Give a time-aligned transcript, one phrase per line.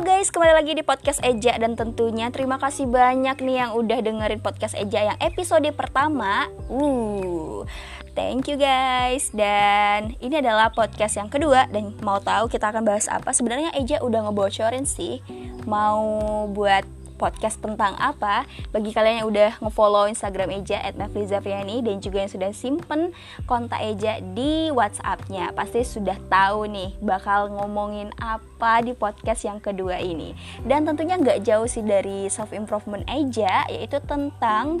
[0.00, 4.40] Guys, kembali lagi di podcast Eja dan tentunya terima kasih banyak nih yang udah dengerin
[4.40, 6.48] podcast Eja yang episode pertama.
[6.72, 7.68] Uh,
[8.16, 9.28] thank you guys.
[9.28, 13.36] Dan ini adalah podcast yang kedua dan mau tahu kita akan bahas apa?
[13.36, 15.20] Sebenarnya Eja udah ngebocorin sih
[15.68, 16.88] mau buat
[17.20, 22.32] podcast tentang apa bagi kalian yang udah ngefollow Instagram Eja at Naflizafiani dan juga yang
[22.32, 23.12] sudah simpen
[23.44, 30.00] kontak Eja di WhatsAppnya pasti sudah tahu nih bakal ngomongin apa di podcast yang kedua
[30.00, 30.32] ini.
[30.64, 34.80] Dan tentunya nggak jauh sih dari self improvement Eja yaitu tentang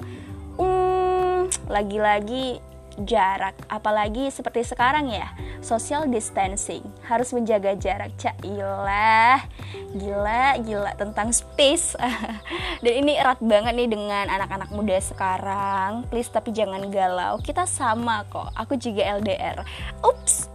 [0.56, 2.64] um, lagi-lagi
[3.04, 5.28] jarak apalagi seperti sekarang ya
[5.60, 6.84] social distancing.
[7.04, 9.44] Harus menjaga jarak cailah
[9.94, 11.96] gila gila tentang space.
[12.84, 16.04] Dan ini erat banget nih dengan anak-anak muda sekarang.
[16.08, 17.38] Please tapi jangan galau.
[17.40, 18.50] Kita sama kok.
[18.56, 19.62] Aku juga LDR
[20.02, 20.50] ups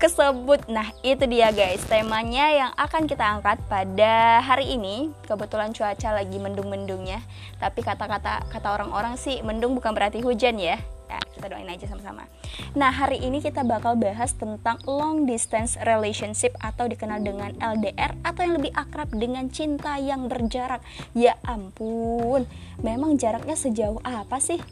[0.00, 0.64] kesebut.
[0.72, 5.12] Nah, itu dia guys, temanya yang akan kita angkat pada hari ini.
[5.28, 7.20] Kebetulan cuaca lagi mendung-mendungnya,
[7.60, 10.80] tapi kata-kata kata orang-orang sih mendung bukan berarti hujan ya
[11.10, 12.30] ya kita doain aja sama-sama.
[12.78, 18.40] Nah hari ini kita bakal bahas tentang long distance relationship atau dikenal dengan LDR atau
[18.46, 20.78] yang lebih akrab dengan cinta yang berjarak.
[21.18, 22.46] Ya ampun
[22.78, 24.62] memang jaraknya sejauh apa sih?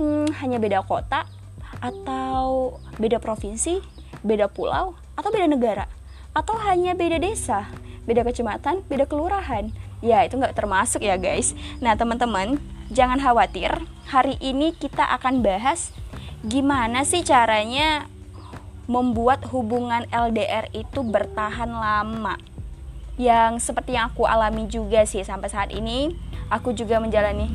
[0.00, 1.28] Hmm, hanya beda kota
[1.84, 3.84] atau beda provinsi
[4.24, 5.84] beda pulau atau beda negara?
[6.32, 7.68] Atau hanya beda desa
[8.08, 9.68] beda kecamatan beda kelurahan?
[10.00, 11.52] Ya itu nggak termasuk ya guys.
[11.80, 12.60] Nah teman-teman
[12.94, 13.74] jangan khawatir,
[14.06, 15.90] hari ini kita akan bahas
[16.46, 18.06] gimana sih caranya
[18.86, 22.38] membuat hubungan LDR itu bertahan lama.
[23.18, 26.14] Yang seperti yang aku alami juga sih sampai saat ini,
[26.54, 27.50] aku juga menjalani.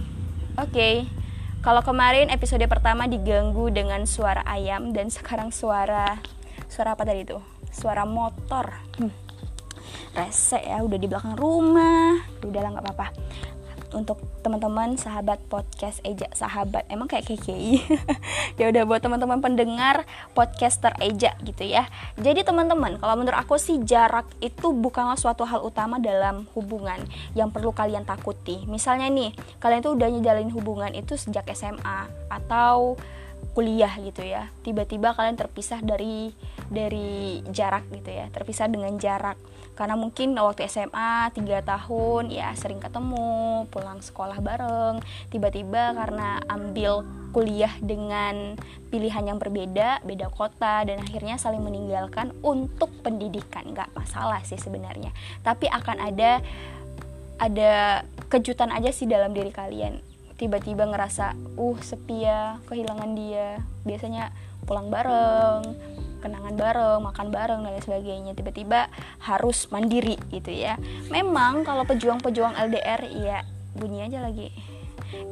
[0.59, 0.95] Oke, okay,
[1.63, 6.19] kalau kemarin episode pertama diganggu dengan suara ayam dan sekarang suara
[6.67, 7.39] suara apa tadi itu?
[7.71, 8.75] Suara motor.
[8.99, 9.15] Hmm.
[10.11, 12.27] Rese ya, udah di belakang rumah.
[12.43, 13.07] Udah lah nggak apa-apa
[13.93, 17.81] untuk teman-teman sahabat podcast Eja sahabat emang kayak KKI
[18.59, 20.05] ya udah buat teman-teman pendengar
[20.37, 21.87] podcaster Eja gitu ya.
[22.19, 26.99] Jadi teman-teman kalau menurut aku sih jarak itu bukanlah suatu hal utama dalam hubungan
[27.33, 28.65] yang perlu kalian takuti.
[28.69, 32.99] Misalnya nih kalian tuh udah ngejalin hubungan itu sejak SMA atau
[33.53, 34.47] kuliah gitu ya.
[34.61, 36.31] Tiba-tiba kalian terpisah dari
[36.69, 39.35] dari jarak gitu ya terpisah dengan jarak.
[39.73, 44.99] Karena mungkin waktu SMA 3 tahun ya sering ketemu pulang sekolah bareng.
[45.31, 48.59] Tiba-tiba karena ambil kuliah dengan
[48.91, 53.71] pilihan yang berbeda beda kota dan akhirnya saling meninggalkan untuk pendidikan.
[53.71, 55.15] Nggak masalah sih sebenarnya.
[55.47, 56.43] Tapi akan ada
[57.39, 60.03] ada kejutan aja sih dalam diri kalian.
[60.35, 63.63] Tiba-tiba ngerasa uh sepi ya kehilangan dia.
[63.87, 64.35] Biasanya
[64.67, 68.31] pulang bareng kenangan bareng, makan bareng dan lain sebagainya.
[68.35, 68.91] Tiba-tiba
[69.23, 70.75] harus mandiri gitu ya.
[71.09, 73.41] Memang kalau pejuang-pejuang LDR ya
[73.75, 74.51] bunyi aja lagi.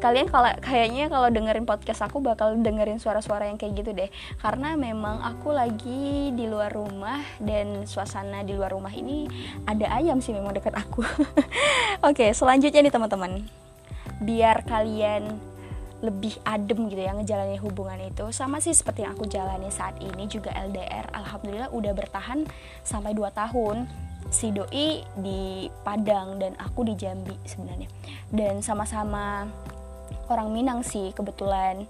[0.01, 4.09] Kalian kalau kayaknya kalau dengerin podcast aku bakal dengerin suara-suara yang kayak gitu deh.
[4.41, 9.29] Karena memang aku lagi di luar rumah dan suasana di luar rumah ini
[9.69, 11.05] ada ayam sih memang dekat aku.
[12.09, 13.45] Oke, selanjutnya nih teman-teman.
[14.17, 15.37] Biar kalian
[15.97, 18.29] lebih adem gitu ya ngejalanin hubungan itu.
[18.29, 22.45] Sama sih seperti yang aku jalani saat ini juga LDR alhamdulillah udah bertahan
[22.85, 23.89] sampai 2 tahun.
[24.27, 27.87] Si doi di Padang dan aku di Jambi sebenarnya.
[28.27, 29.47] Dan sama-sama
[30.27, 31.87] orang Minang sih kebetulan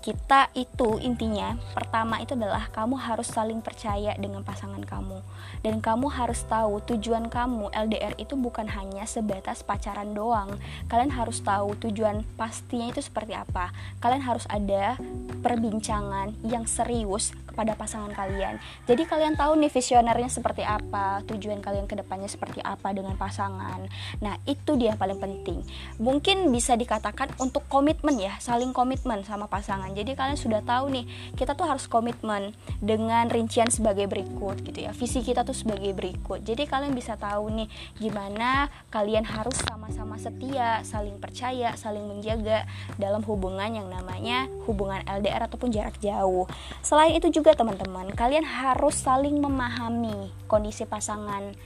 [0.00, 5.20] kita itu intinya pertama itu adalah kamu harus saling percaya dengan pasangan kamu.
[5.60, 10.56] Dan kamu harus tahu tujuan kamu LDR itu bukan hanya sebatas pacaran doang.
[10.88, 13.70] Kalian harus tahu tujuan pastinya itu seperti apa.
[14.00, 14.96] Kalian harus ada
[15.44, 18.62] perbincangan yang serius kepada pasangan kalian.
[18.86, 23.90] Jadi kalian tahu nih visionernya seperti apa tujuan kalian ke depannya seperti apa dengan pasangan.
[24.22, 25.66] Nah itu dia paling penting.
[25.98, 29.90] Mungkin bisa dikatakan untuk komitmen ya saling komitmen sama pasangan.
[29.90, 34.94] Jadi kalian sudah tahu nih kita tuh harus komitmen dengan rincian sebagai berikut gitu ya.
[34.94, 36.46] Visi kita tuh sebagai berikut.
[36.46, 42.68] Jadi kalian bisa tahu nih gimana kalian harus sama-sama setia saling percaya saling menjaga
[43.00, 46.44] dalam hubungan yang namanya hubungan LDR ataupun jarak jauh.
[46.84, 51.56] Selain itu juga teman-teman kalian harus saling memahami kondisi pasangan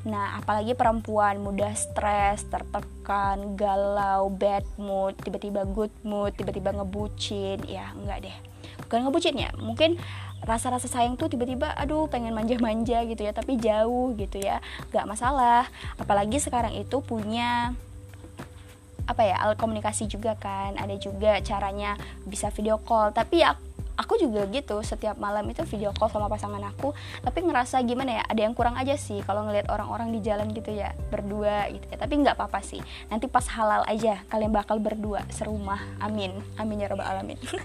[0.00, 7.92] Nah, apalagi perempuan mudah stres, tertekan, galau, bad mood, tiba-tiba good mood, tiba-tiba ngebucin, ya
[7.92, 8.36] enggak deh.
[8.88, 10.00] Bukan ngebucin ya, mungkin
[10.40, 14.64] rasa-rasa sayang tuh tiba-tiba aduh pengen manja-manja gitu ya, tapi jauh gitu ya.
[14.88, 15.68] Enggak masalah.
[16.00, 17.76] Apalagi sekarang itu punya
[19.04, 20.80] apa ya, alat komunikasi juga kan.
[20.80, 23.52] Ada juga caranya bisa video call, tapi ya
[24.00, 28.22] aku juga gitu setiap malam itu video call sama pasangan aku tapi ngerasa gimana ya
[28.24, 31.96] ada yang kurang aja sih kalau ngelihat orang-orang di jalan gitu ya berdua gitu ya.
[32.00, 32.80] Tapi nggak apa-apa sih
[33.12, 37.36] nanti pas halal aja kalian bakal berdua serumah amin amin ya robbal alamin.
[37.44, 37.60] Oke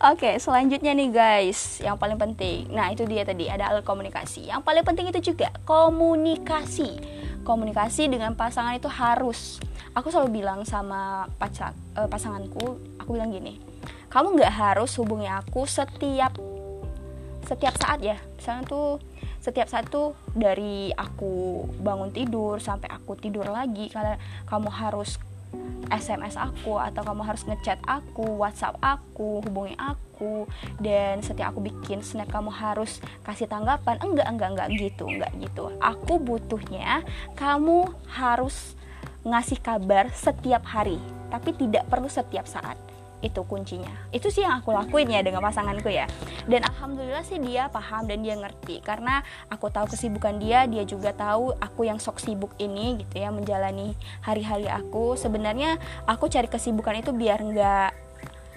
[0.00, 2.72] okay, selanjutnya nih guys yang paling penting.
[2.72, 7.20] Nah itu dia tadi ada alat komunikasi yang paling penting itu juga komunikasi.
[7.44, 9.60] Komunikasi dengan pasangan itu harus.
[9.92, 13.73] Aku selalu bilang sama pacar uh, pasanganku aku bilang gini
[14.14, 16.38] kamu nggak harus hubungi aku setiap
[17.44, 19.02] setiap saat ya misalnya tuh
[19.42, 24.16] setiap saat tuh dari aku bangun tidur sampai aku tidur lagi karena
[24.48, 25.20] kamu harus
[25.92, 30.48] SMS aku atau kamu harus ngechat aku, WhatsApp aku, hubungi aku
[30.80, 34.00] dan setiap aku bikin snap kamu harus kasih tanggapan.
[34.00, 35.70] Enggak, enggak, enggak gitu, enggak gitu.
[35.78, 37.04] Aku butuhnya
[37.36, 38.74] kamu harus
[39.22, 42.83] ngasih kabar setiap hari, tapi tidak perlu setiap saat.
[43.24, 43.88] Itu kuncinya.
[44.12, 46.04] Itu sih yang aku lakuin ya dengan pasanganku ya.
[46.44, 51.16] Dan alhamdulillah sih dia paham dan dia ngerti karena aku tahu kesibukan dia, dia juga
[51.16, 55.16] tahu aku yang sok sibuk ini gitu ya menjalani hari-hari aku.
[55.16, 58.04] Sebenarnya aku cari kesibukan itu biar nggak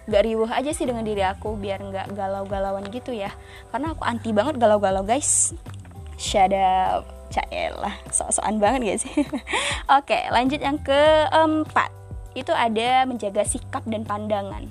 [0.08, 3.28] nggak riuh aja sih dengan diri aku biar nggak galau-galauan gitu ya
[3.76, 5.52] karena aku anti banget galau-galau guys
[6.16, 7.04] shut up
[7.78, 9.16] lah sok-sokan banget gak sih
[10.00, 11.97] oke lanjut yang keempat
[12.38, 14.70] itu ada menjaga sikap dan pandangan.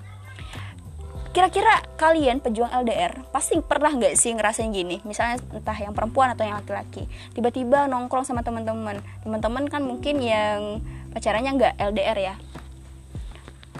[1.35, 5.05] Kira-kira kalian pejuang LDR pasti pernah nggak sih ngerasain gini?
[5.05, 7.05] Misalnya entah yang perempuan atau yang laki-laki.
[7.37, 9.05] Tiba-tiba nongkrong sama teman-teman.
[9.21, 10.81] Teman-teman kan mungkin yang
[11.13, 12.35] pacarannya nggak LDR ya.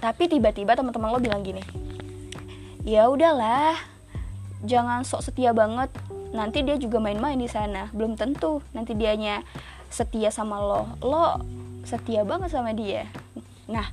[0.05, 1.65] Tapi tiba-tiba teman-teman lo bilang gini
[2.87, 3.75] ya udahlah
[4.63, 5.91] jangan sok setia banget.
[6.31, 7.91] Nanti dia juga main-main di sana.
[7.91, 9.43] Belum tentu nanti dianya
[9.91, 10.87] setia sama lo.
[11.03, 11.43] Lo
[11.83, 13.11] setia banget sama dia
[13.67, 13.87] nah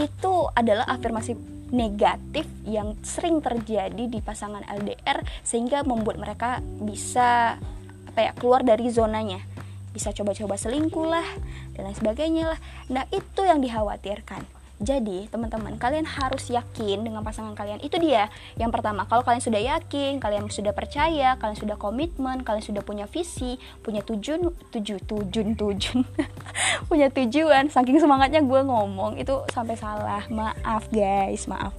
[0.00, 1.36] itu adalah afirmasi
[1.68, 7.60] negatif yang sering terjadi di pasangan LDR sehingga membuat mereka bisa
[8.08, 9.44] apa ya keluar dari zonanya.
[9.92, 11.28] Bisa coba-coba selingkuh lah
[11.76, 12.60] dan lain sebagainya lah.
[12.88, 17.82] Nah itu yang dikhawatirkan jadi, teman-teman, kalian harus yakin dengan pasangan kalian.
[17.82, 18.30] Itu dia.
[18.54, 23.10] Yang pertama, kalau kalian sudah yakin, kalian sudah percaya, kalian sudah komitmen, kalian sudah punya
[23.10, 26.06] visi, punya tujuan, tuju, tujuan, tujuan,
[26.90, 27.74] punya tujuan.
[27.74, 30.22] Saking semangatnya gue ngomong itu sampai salah.
[30.30, 31.74] Maaf guys, maaf.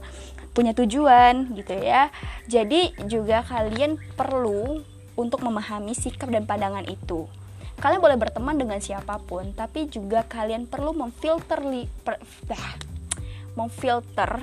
[0.51, 2.11] Punya tujuan gitu ya.
[2.51, 4.83] Jadi juga kalian perlu
[5.15, 7.31] untuk memahami sikap dan pandangan itu
[7.79, 12.19] kalian boleh berteman dengan siapa pun, tapi juga kalian perlu memfilter li, per,
[13.59, 14.39] memfilter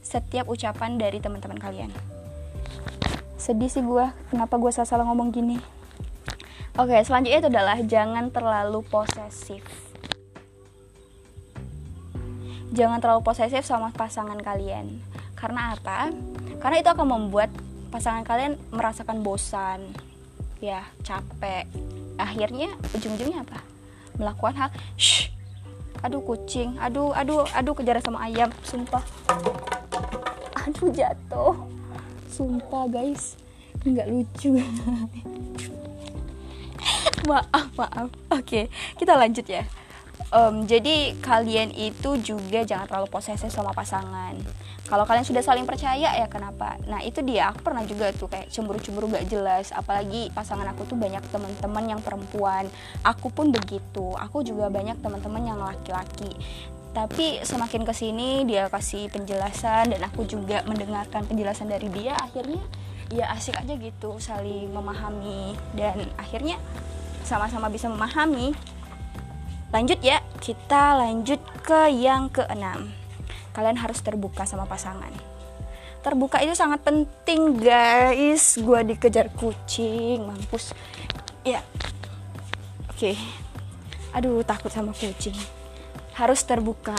[0.00, 1.92] setiap ucapan dari teman-teman kalian.
[3.36, 5.60] Sedih sih gue, kenapa gue salah-salah ngomong gini.
[6.80, 9.64] Oke, selanjutnya itu adalah jangan terlalu posesif.
[12.72, 15.04] Jangan terlalu posesif sama pasangan kalian.
[15.36, 16.08] Karena apa?
[16.56, 17.52] Karena itu akan membuat
[17.92, 19.92] pasangan kalian merasakan bosan,
[20.60, 21.68] ya capek,
[22.16, 23.60] akhirnya ujung-ujungnya apa
[24.16, 25.35] melakukan hal shh
[26.06, 26.78] aduh kucing.
[26.78, 28.48] Aduh aduh aduh kejar sama ayam.
[28.62, 29.02] Sumpah.
[30.54, 31.54] Aduh jatuh.
[32.30, 33.34] Sumpah guys.
[33.82, 34.56] Nggak lucu.
[37.30, 38.08] Maaf maaf.
[38.30, 39.66] Oke kita lanjut ya
[40.32, 44.36] um, jadi kalian itu juga jangan terlalu posesif sama pasangan.
[44.86, 46.78] Kalau kalian sudah saling percaya ya kenapa?
[46.86, 47.50] Nah itu dia.
[47.50, 49.74] Aku pernah juga tuh kayak cemburu-cemburu gak jelas.
[49.74, 52.70] Apalagi pasangan aku tuh banyak teman-teman yang perempuan.
[53.02, 54.14] Aku pun begitu.
[54.14, 56.38] Aku juga banyak teman-teman yang laki-laki.
[56.94, 62.14] Tapi semakin ke sini dia kasih penjelasan dan aku juga mendengarkan penjelasan dari dia.
[62.22, 62.62] Akhirnya
[63.10, 65.58] ya asik aja gitu saling memahami.
[65.74, 66.62] Dan akhirnya
[67.26, 68.54] sama-sama bisa memahami
[69.74, 72.94] lanjut ya kita lanjut ke yang keenam.
[73.50, 75.10] Kalian harus terbuka sama pasangan.
[76.06, 78.60] Terbuka itu sangat penting guys.
[78.62, 80.70] Gue dikejar kucing mampus.
[81.42, 81.64] Ya.
[82.92, 83.12] Oke.
[83.12, 83.16] Okay.
[84.14, 85.34] aduh takut sama kucing.
[86.14, 86.96] Harus terbuka.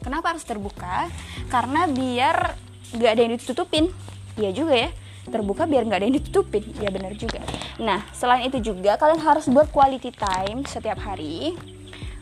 [0.00, 1.12] Kenapa harus terbuka?
[1.52, 2.56] Karena biar
[2.96, 3.92] gak ada yang ditutupin.
[4.40, 4.90] Iya juga ya.
[5.28, 6.64] Terbuka biar nggak ada yang ditutupin.
[6.80, 7.44] Ya benar juga.
[7.76, 11.52] Nah selain itu juga kalian harus buat quality time setiap hari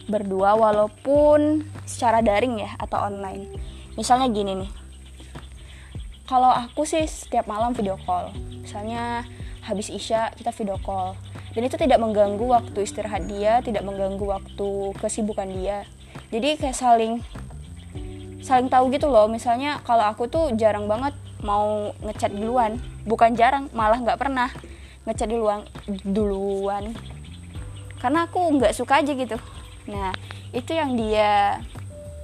[0.06, 3.50] berdua walaupun secara daring ya atau online.
[3.98, 4.70] Misalnya gini nih.
[6.26, 8.34] Kalau aku sih setiap malam video call.
[8.62, 9.26] Misalnya
[9.62, 11.14] habis isya kita video call.
[11.54, 15.86] Dan itu tidak mengganggu waktu istirahat dia tidak mengganggu waktu kesibukan dia.
[16.30, 17.22] Jadi kayak saling
[18.42, 19.26] saling tahu gitu loh.
[19.26, 22.78] Misalnya kalau aku tuh jarang banget mau ngechat duluan.
[23.06, 24.50] Bukan jarang malah nggak pernah
[25.06, 25.62] ngechat duluan
[26.02, 26.94] duluan.
[28.02, 29.38] Karena aku nggak suka aja gitu
[29.87, 30.11] nah
[30.52, 31.62] itu yang dia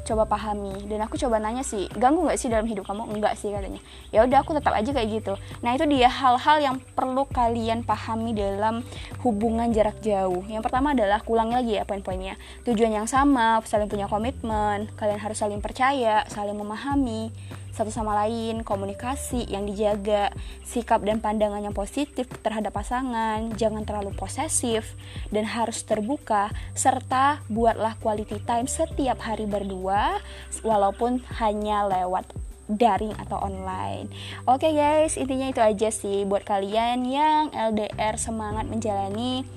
[0.02, 0.74] coba pahami.
[0.90, 3.06] Dan aku coba nanya sih ganggu nggak sih dalam hidup kamu?
[3.08, 3.78] Enggak sih katanya.
[4.10, 5.34] Ya udah aku tetap aja kayak gitu.
[5.62, 8.82] Nah itu dia hal-hal yang perlu kalian pahami dalam
[9.22, 10.42] hubungan jarak jauh.
[10.50, 12.34] Yang pertama adalah ulangi lagi ya poin-poinnya.
[12.66, 17.30] Tujuan yang sama saling punya komitmen kalian harus saling percaya saling memahami
[17.72, 20.28] satu sama lain, komunikasi yang dijaga,
[20.60, 24.92] sikap dan pandangan yang positif terhadap pasangan, jangan terlalu posesif
[25.32, 30.20] dan harus terbuka serta buatlah quality time setiap hari berdua
[30.60, 32.28] walaupun hanya lewat
[32.68, 34.12] daring atau online.
[34.44, 39.48] Oke okay guys, intinya itu aja sih buat kalian yang LDR semangat menjalani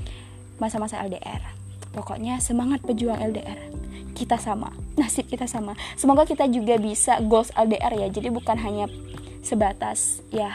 [0.55, 1.43] masa-masa LDR.
[1.91, 3.59] Pokoknya semangat pejuang LDR
[4.15, 5.75] kita sama nasib kita sama.
[5.99, 8.07] Semoga kita juga bisa goals LDR ya.
[8.09, 8.87] Jadi bukan hanya
[9.45, 10.49] sebatas ya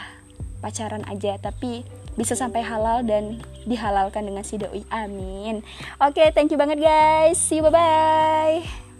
[0.59, 1.87] pacaran aja tapi
[2.19, 4.83] bisa sampai halal dan dihalalkan dengan si doi.
[4.91, 5.63] Amin.
[6.01, 7.39] Oke okay, thank you banget guys.
[7.39, 8.90] See you bye bye